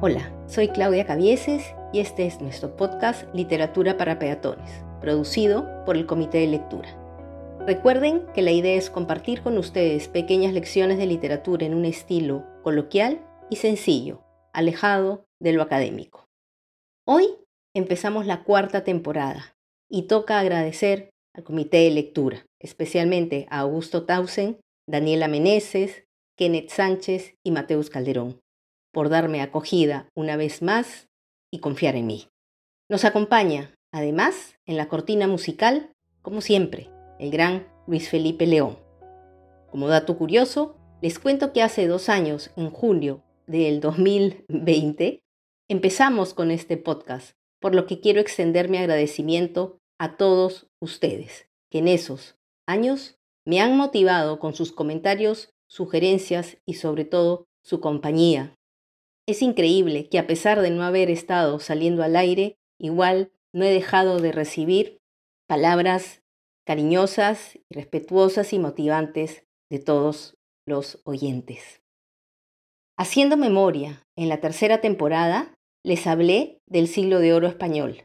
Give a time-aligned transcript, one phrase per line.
[0.00, 4.70] Hola, soy Claudia Cavieses y este es nuestro podcast Literatura para Peatones,
[5.00, 6.88] producido por el Comité de Lectura.
[7.66, 12.46] Recuerden que la idea es compartir con ustedes pequeñas lecciones de literatura en un estilo
[12.62, 14.22] coloquial y sencillo,
[14.52, 16.28] alejado de lo académico.
[17.04, 17.26] Hoy
[17.74, 19.56] empezamos la cuarta temporada
[19.90, 26.04] y toca agradecer al Comité de Lectura, especialmente a Augusto Tausen, Daniela Meneses,
[26.36, 28.38] Kenneth Sánchez y Mateus Calderón
[28.98, 31.06] por darme acogida una vez más
[31.52, 32.26] y confiar en mí.
[32.90, 36.90] Nos acompaña, además, en la cortina musical, como siempre,
[37.20, 38.76] el gran Luis Felipe León.
[39.70, 45.20] Como dato curioso, les cuento que hace dos años, en julio del 2020,
[45.68, 51.78] empezamos con este podcast, por lo que quiero extender mi agradecimiento a todos ustedes, que
[51.78, 52.34] en esos
[52.66, 58.57] años me han motivado con sus comentarios, sugerencias y sobre todo su compañía
[59.28, 63.70] es increíble que a pesar de no haber estado saliendo al aire, igual no he
[63.70, 65.02] dejado de recibir
[65.46, 66.22] palabras
[66.66, 71.82] cariñosas, respetuosas y motivantes de todos los oyentes.
[72.96, 75.54] Haciendo memoria, en la tercera temporada
[75.84, 78.04] les hablé del siglo de oro español.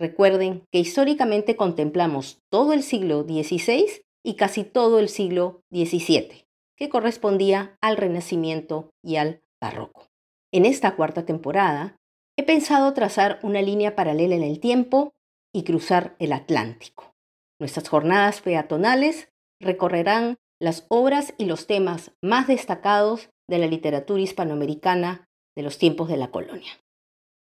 [0.00, 6.46] Recuerden que históricamente contemplamos todo el siglo XVI y casi todo el siglo XVII,
[6.78, 10.11] que correspondía al Renacimiento y al Barroco.
[10.52, 11.96] En esta cuarta temporada,
[12.36, 15.14] he pensado trazar una línea paralela en el tiempo
[15.54, 17.14] y cruzar el Atlántico.
[17.58, 19.30] Nuestras jornadas peatonales
[19.60, 26.08] recorrerán las obras y los temas más destacados de la literatura hispanoamericana de los tiempos
[26.08, 26.72] de la colonia.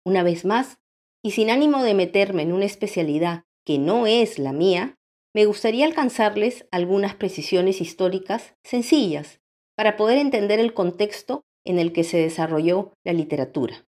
[0.05, 0.79] Una vez más,
[1.23, 4.95] y sin ánimo de meterme en una especialidad que no es la mía,
[5.33, 9.39] me gustaría alcanzarles algunas precisiones históricas sencillas
[9.75, 13.86] para poder entender el contexto en el que se desarrolló la literatura.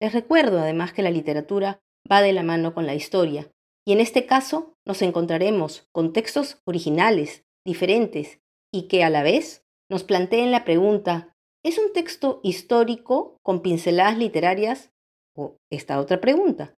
[0.00, 3.50] Les recuerdo además que la literatura va de la mano con la historia,
[3.86, 8.40] y en este caso nos encontraremos con textos originales, diferentes,
[8.72, 14.18] y que a la vez nos planteen la pregunta, ¿es un texto histórico con pinceladas
[14.18, 14.90] literarias?
[15.36, 16.74] O esta otra pregunta,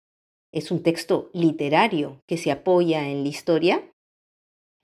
[0.54, 3.92] ¿es un texto literario que se apoya en la historia?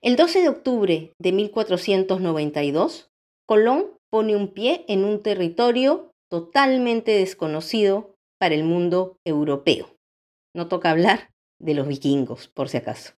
[0.02, 3.10] El 12 de octubre de 1492,
[3.46, 9.96] Colón pone un pie en un territorio totalmente desconocido para el mundo europeo.
[10.54, 11.30] No toca hablar
[11.60, 13.14] de los vikingos, por si acaso.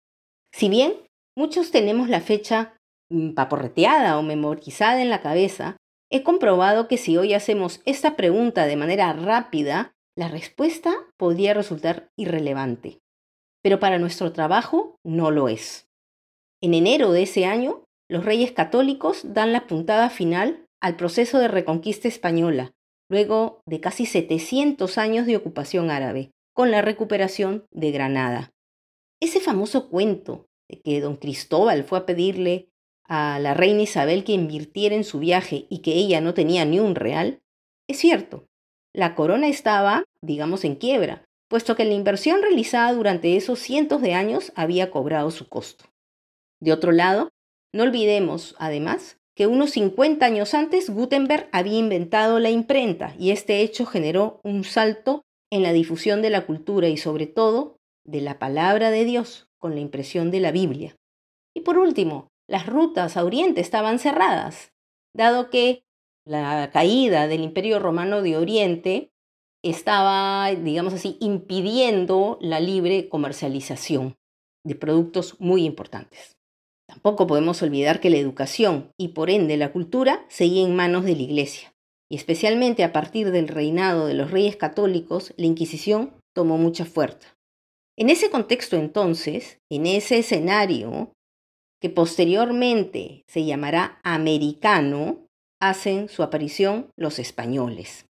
[0.54, 0.94] Si bien
[1.36, 2.78] muchos tenemos la fecha
[3.10, 5.76] mm, paporreteada o memorizada en la cabeza,
[6.10, 12.08] he comprobado que si hoy hacemos esta pregunta de manera rápida, la respuesta podría resultar
[12.16, 13.00] irrelevante.
[13.62, 15.90] Pero para nuestro trabajo no lo es.
[16.62, 21.48] En enero de ese año, los reyes católicos dan la puntada final al proceso de
[21.48, 22.72] reconquista española,
[23.10, 28.52] luego de casi 700 años de ocupación árabe, con la recuperación de Granada.
[29.20, 32.68] Ese famoso cuento de que don Cristóbal fue a pedirle
[33.02, 36.78] a la reina Isabel que invirtiera en su viaje y que ella no tenía ni
[36.78, 37.40] un real,
[37.88, 38.46] es cierto.
[38.94, 44.14] La corona estaba, digamos, en quiebra, puesto que la inversión realizada durante esos cientos de
[44.14, 45.86] años había cobrado su costo.
[46.60, 47.30] De otro lado,
[47.72, 53.60] no olvidemos, además, que unos 50 años antes Gutenberg había inventado la imprenta y este
[53.60, 58.38] hecho generó un salto en la difusión de la cultura y sobre todo de la
[58.38, 60.96] palabra de Dios con la impresión de la Biblia.
[61.54, 64.72] Y por último, las rutas a Oriente estaban cerradas,
[65.14, 65.84] dado que
[66.24, 69.10] la caída del Imperio Romano de Oriente
[69.62, 74.16] estaba, digamos así, impidiendo la libre comercialización
[74.64, 76.35] de productos muy importantes.
[76.86, 81.16] Tampoco podemos olvidar que la educación y por ende la cultura seguía en manos de
[81.16, 81.74] la Iglesia.
[82.08, 87.36] Y especialmente a partir del reinado de los reyes católicos, la Inquisición tomó mucha fuerza.
[87.98, 91.12] En ese contexto entonces, en ese escenario,
[91.80, 95.26] que posteriormente se llamará americano,
[95.60, 98.06] hacen su aparición los españoles.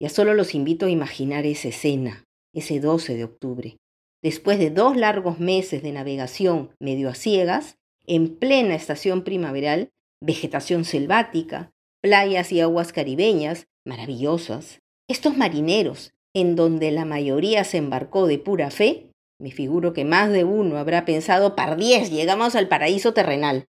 [0.00, 2.24] Ya solo los invito a imaginar esa escena,
[2.54, 3.76] ese 12 de octubre.
[4.22, 7.76] Después de dos largos meses de navegación medio a ciegas,
[8.06, 9.90] en plena estación primaveral,
[10.20, 11.72] vegetación selvática,
[12.02, 14.80] playas y aguas caribeñas maravillosas.
[15.08, 19.10] Estos marineros, en donde la mayoría se embarcó de pura fe,
[19.40, 23.66] me figuro que más de uno habrá pensado, par diez, llegamos al paraíso terrenal.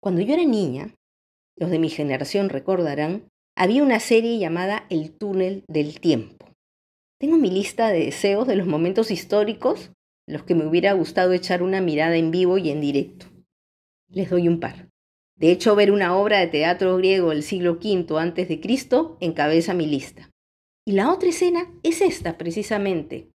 [0.00, 0.94] Cuando yo era niña,
[1.56, 6.46] los de mi generación recordarán, había una serie llamada El túnel del tiempo.
[7.20, 9.90] Tengo mi lista de deseos de los momentos históricos,
[10.28, 13.26] los que me hubiera gustado echar una mirada en vivo y en directo.
[14.10, 14.88] Les doy un par.
[15.36, 19.74] De hecho, ver una obra de teatro griego del siglo V antes de Cristo encabeza
[19.74, 20.30] mi lista.
[20.86, 23.30] Y la otra escena es esta precisamente,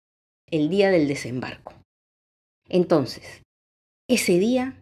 [0.49, 1.73] el día del desembarco.
[2.69, 3.43] Entonces,
[4.07, 4.81] ese día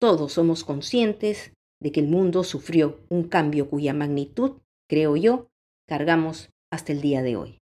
[0.00, 5.48] todos somos conscientes de que el mundo sufrió un cambio cuya magnitud, creo yo,
[5.88, 7.58] cargamos hasta el día de hoy.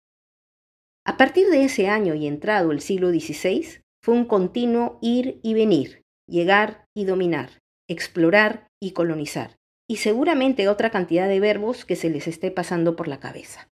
[1.06, 5.54] A partir de ese año y entrado el siglo XVI, fue un continuo ir y
[5.54, 9.56] venir, llegar y dominar, explorar y colonizar,
[9.88, 13.68] y seguramente otra cantidad de verbos que se les esté pasando por la cabeza.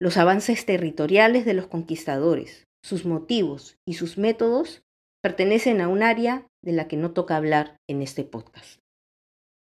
[0.00, 4.82] Los avances territoriales de los conquistadores, sus motivos y sus métodos
[5.22, 8.80] pertenecen a un área de la que no toca hablar en este podcast.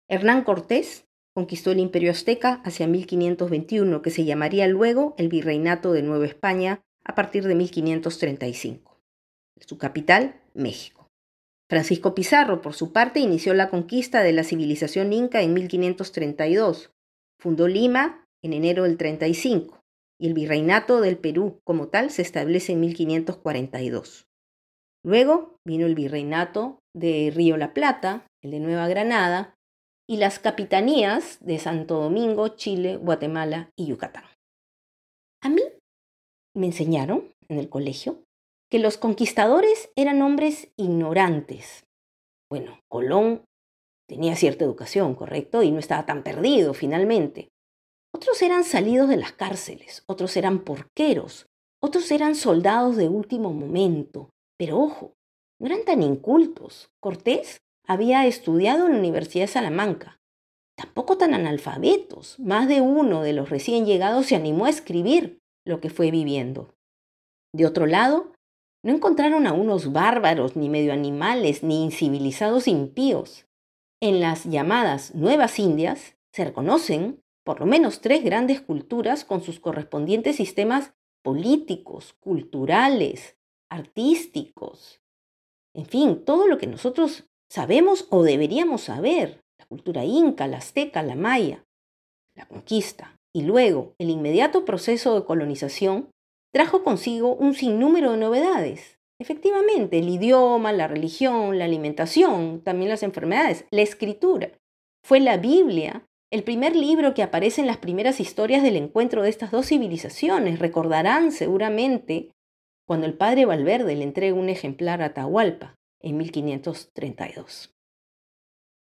[0.09, 1.05] Hernán Cortés
[1.35, 6.81] conquistó el imperio azteca hacia 1521, que se llamaría luego el Virreinato de Nueva España
[7.03, 8.99] a partir de 1535.
[9.59, 10.94] Su capital, México.
[11.67, 16.91] Francisco Pizarro, por su parte, inició la conquista de la civilización inca en 1532.
[17.39, 19.81] Fundó Lima en enero del 35
[20.19, 24.27] y el virreinato del Perú como tal se establece en 1542.
[25.03, 29.55] Luego vino el virreinato de Río La Plata, el de Nueva Granada,
[30.07, 34.25] y las capitanías de Santo Domingo, Chile, Guatemala y Yucatán.
[35.41, 35.61] A mí
[36.55, 38.23] me enseñaron en el colegio
[38.75, 41.85] que los conquistadores eran hombres ignorantes.
[42.51, 43.45] Bueno, Colón
[44.05, 47.47] tenía cierta educación, correcto, y no estaba tan perdido finalmente.
[48.13, 51.45] Otros eran salidos de las cárceles, otros eran porqueros,
[51.81, 54.29] otros eran soldados de último momento.
[54.59, 55.13] Pero ojo,
[55.57, 56.89] no eran tan incultos.
[56.99, 60.19] Cortés había estudiado en la Universidad de Salamanca.
[60.77, 62.37] Tampoco tan analfabetos.
[62.39, 66.75] Más de uno de los recién llegados se animó a escribir lo que fue viviendo.
[67.53, 68.34] De otro lado,
[68.85, 73.47] no encontraron a unos bárbaros, ni medio animales, ni incivilizados impíos.
[73.99, 79.59] En las llamadas Nuevas Indias se reconocen por lo menos tres grandes culturas con sus
[79.59, 80.93] correspondientes sistemas
[81.23, 83.39] políticos, culturales,
[83.71, 85.01] artísticos.
[85.73, 91.01] En fin, todo lo que nosotros sabemos o deberíamos saber, la cultura inca, la azteca,
[91.01, 91.65] la maya,
[92.35, 96.11] la conquista, y luego el inmediato proceso de colonización,
[96.55, 98.97] trajo consigo un sinnúmero de novedades.
[99.19, 104.51] Efectivamente, el idioma, la religión, la alimentación, también las enfermedades, la escritura.
[105.03, 109.31] Fue la Biblia el primer libro que aparece en las primeras historias del encuentro de
[109.31, 110.59] estas dos civilizaciones.
[110.59, 112.31] Recordarán seguramente
[112.87, 117.75] cuando el padre Valverde le entrega un ejemplar a Atahualpa en 1532.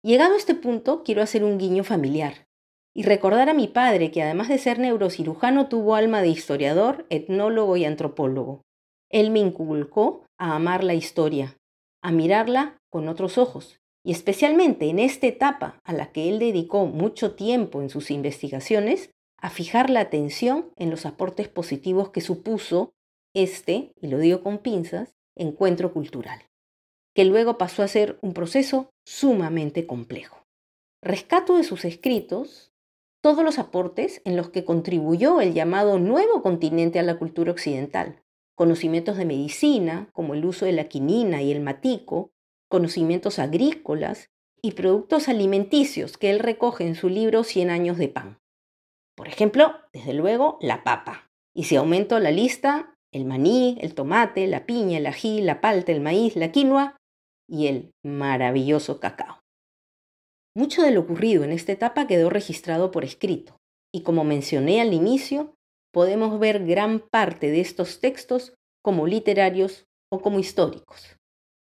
[0.06, 2.47] Llegado a este punto, quiero hacer un guiño familiar
[2.98, 7.78] y recordar a mi padre que además de ser neurocirujano tuvo alma de historiador, etnólogo
[7.78, 8.64] y antropólogo.
[9.12, 11.56] Él me inculcó a amar la historia,
[12.02, 16.88] a mirarla con otros ojos, y especialmente en esta etapa a la que él dedicó
[16.88, 22.94] mucho tiempo en sus investigaciones, a fijar la atención en los aportes positivos que supuso
[23.36, 26.42] este, y lo digo con pinzas, encuentro cultural
[27.18, 30.44] que luego pasó a ser un proceso sumamente complejo.
[31.02, 32.72] Rescato de sus escritos
[33.28, 38.24] todos los aportes en los que contribuyó el llamado nuevo continente a la cultura occidental,
[38.56, 42.32] conocimientos de medicina, como el uso de la quinina y el matico,
[42.70, 44.30] conocimientos agrícolas
[44.62, 48.40] y productos alimenticios que él recoge en su libro Cien años de pan.
[49.14, 51.30] Por ejemplo, desde luego, la papa.
[51.54, 55.92] Y si aumento la lista, el maní, el tomate, la piña, el ají, la palta,
[55.92, 56.96] el maíz, la quinoa
[57.46, 59.42] y el maravilloso cacao.
[60.58, 63.62] Mucho de lo ocurrido en esta etapa quedó registrado por escrito,
[63.94, 65.54] y como mencioné al inicio,
[65.94, 71.16] podemos ver gran parte de estos textos como literarios o como históricos.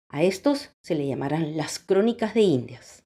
[0.09, 3.03] A estos se le llamarán las crónicas de Indias.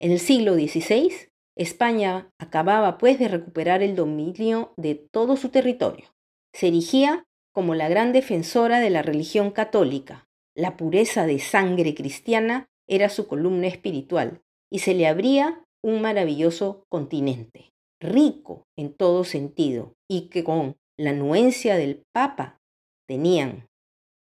[0.00, 1.12] En el siglo XVI,
[1.58, 6.06] España acababa pues de recuperar el dominio de todo su territorio.
[6.54, 12.70] Se erigía como la gran defensora de la religión católica, la pureza de sangre cristiana
[12.88, 17.70] era su columna espiritual y se le abría un maravilloso continente,
[18.00, 22.58] rico en todo sentido y que con la anuencia del Papa
[23.06, 23.68] tenían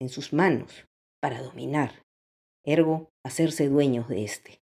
[0.00, 0.86] en sus manos
[1.20, 2.02] para dominar,
[2.64, 4.60] ergo hacerse dueños de éste.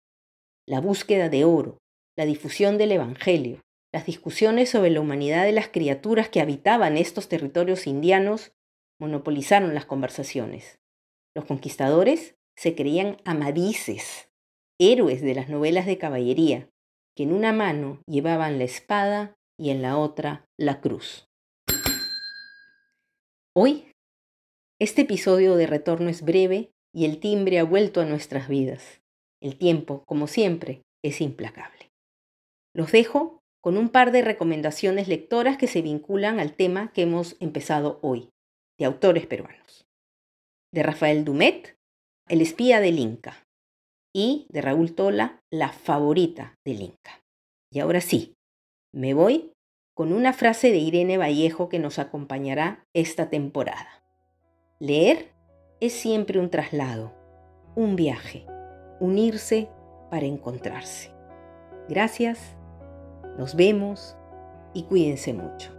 [0.66, 1.78] La búsqueda de oro,
[2.16, 3.60] la difusión del Evangelio,
[3.92, 8.52] las discusiones sobre la humanidad de las criaturas que habitaban estos territorios indianos
[8.98, 10.78] monopolizaron las conversaciones.
[11.34, 14.30] Los conquistadores se creían amadices,
[14.78, 16.68] héroes de las novelas de caballería,
[17.16, 21.26] que en una mano llevaban la espada y en la otra la cruz.
[23.54, 23.90] Hoy,
[24.78, 29.00] este episodio de retorno es breve y el timbre ha vuelto a nuestras vidas.
[29.40, 31.90] El tiempo, como siempre, es implacable.
[32.74, 37.36] Los dejo con un par de recomendaciones lectoras que se vinculan al tema que hemos
[37.40, 38.28] empezado hoy,
[38.78, 39.86] de autores peruanos.
[40.72, 41.76] De Rafael Dumet,
[42.28, 43.45] El espía del Inca,
[44.16, 47.22] y de Raúl Tola, La favorita del Inca.
[47.70, 48.34] Y ahora sí,
[48.90, 49.52] me voy
[49.94, 54.02] con una frase de Irene Vallejo que nos acompañará esta temporada.
[54.80, 55.34] Leer
[55.80, 57.12] es siempre un traslado,
[57.74, 58.46] un viaje,
[59.00, 59.68] unirse
[60.10, 61.10] para encontrarse.
[61.86, 62.56] Gracias,
[63.36, 64.16] nos vemos
[64.72, 65.75] y cuídense mucho.